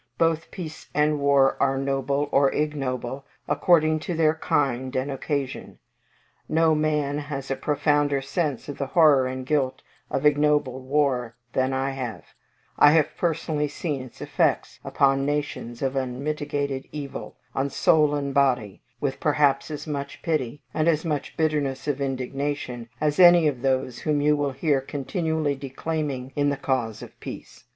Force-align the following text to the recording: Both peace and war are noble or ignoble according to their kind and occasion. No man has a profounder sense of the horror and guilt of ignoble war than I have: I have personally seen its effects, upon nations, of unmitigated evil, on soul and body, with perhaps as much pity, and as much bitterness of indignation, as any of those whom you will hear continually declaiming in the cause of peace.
Both 0.17 0.49
peace 0.49 0.89
and 0.95 1.19
war 1.19 1.55
are 1.59 1.77
noble 1.77 2.27
or 2.31 2.51
ignoble 2.51 3.23
according 3.47 3.99
to 3.99 4.15
their 4.15 4.33
kind 4.33 4.95
and 4.95 5.11
occasion. 5.11 5.77
No 6.49 6.73
man 6.73 7.19
has 7.19 7.51
a 7.51 7.55
profounder 7.55 8.19
sense 8.19 8.67
of 8.67 8.79
the 8.79 8.87
horror 8.97 9.27
and 9.27 9.45
guilt 9.45 9.83
of 10.09 10.25
ignoble 10.25 10.79
war 10.81 11.35
than 11.53 11.71
I 11.71 11.91
have: 11.91 12.33
I 12.79 12.93
have 12.93 13.15
personally 13.15 13.67
seen 13.67 14.01
its 14.01 14.21
effects, 14.21 14.79
upon 14.83 15.23
nations, 15.23 15.83
of 15.83 15.95
unmitigated 15.95 16.87
evil, 16.91 17.37
on 17.53 17.69
soul 17.69 18.15
and 18.15 18.33
body, 18.33 18.81
with 18.99 19.19
perhaps 19.19 19.69
as 19.69 19.85
much 19.85 20.23
pity, 20.23 20.63
and 20.73 20.87
as 20.87 21.05
much 21.05 21.37
bitterness 21.37 21.87
of 21.87 22.01
indignation, 22.01 22.89
as 22.99 23.19
any 23.19 23.47
of 23.47 23.61
those 23.61 23.99
whom 23.99 24.19
you 24.19 24.35
will 24.35 24.53
hear 24.53 24.81
continually 24.81 25.53
declaiming 25.53 26.33
in 26.35 26.49
the 26.49 26.57
cause 26.57 27.03
of 27.03 27.19
peace. 27.19 27.65